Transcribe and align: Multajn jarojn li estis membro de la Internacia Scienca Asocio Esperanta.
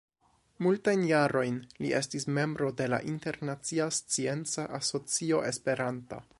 Multajn 0.67 1.03
jarojn 1.09 1.59
li 1.85 1.91
estis 1.99 2.25
membro 2.39 2.71
de 2.81 2.89
la 2.95 3.01
Internacia 3.13 3.89
Scienca 4.01 4.69
Asocio 4.81 5.47
Esperanta. 5.55 6.23